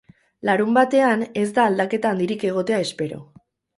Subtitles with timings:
[0.49, 3.21] Larunbatean, ez da aldaketa handirik egotea espero.